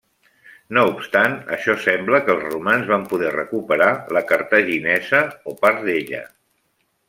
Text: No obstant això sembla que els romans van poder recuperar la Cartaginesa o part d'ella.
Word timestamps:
No 0.77 0.85
obstant 0.91 1.35
això 1.57 1.75
sembla 1.83 2.21
que 2.29 2.33
els 2.37 2.47
romans 2.55 2.89
van 2.93 3.05
poder 3.13 3.35
recuperar 3.37 3.91
la 4.19 4.27
Cartaginesa 4.33 5.21
o 5.53 5.59
part 5.65 5.87
d'ella. 5.91 6.27